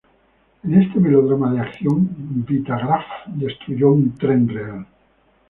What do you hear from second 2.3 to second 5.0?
Vitagraph destruyó un tren real.